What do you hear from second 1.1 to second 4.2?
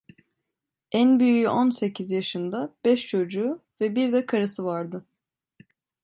büyüğü on sekiz yaşında beş çocuğu ve bir